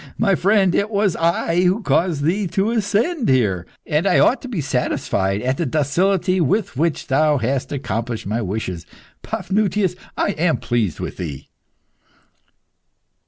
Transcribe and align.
My 0.17 0.33
friend, 0.33 0.73
it 0.73 0.89
was 0.89 1.15
I 1.15 1.61
who 1.61 1.83
caused 1.83 2.23
thee 2.23 2.47
to 2.47 2.71
ascend 2.71 3.29
here, 3.29 3.67
and 3.85 4.07
I 4.07 4.17
ought 4.17 4.41
to 4.41 4.47
be 4.47 4.59
satisfied 4.59 5.43
at 5.43 5.57
the 5.57 5.65
docility 5.67 6.41
with 6.41 6.75
which 6.75 7.05
thou 7.05 7.37
hast 7.37 7.71
accomplished 7.71 8.25
my 8.25 8.41
wishes. 8.41 8.87
Paphnutius, 9.21 9.95
I 10.17 10.31
am 10.31 10.57
pleased 10.57 10.99
with 10.99 11.17
thee." 11.17 11.49